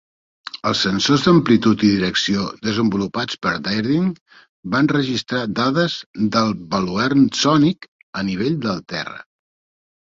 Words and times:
Els 0.67 0.79
sensors 0.85 1.25
d'amplitud 1.25 1.83
i 1.87 1.89
direcció 1.97 2.45
desenvolupats 2.69 3.37
per 3.45 3.53
Dryden 3.69 4.09
van 4.77 4.91
registrar 4.95 5.45
dades 5.61 6.01
del 6.39 6.53
baluern 6.75 7.25
sònic 7.45 7.91
a 8.23 8.29
nivell 8.35 8.61
de 8.69 8.79
terra. 8.95 9.25